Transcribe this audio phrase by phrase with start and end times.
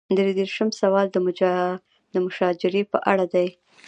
[0.17, 1.07] درې دېرشم سوال
[2.13, 3.47] د مشاجرې په اړه دی.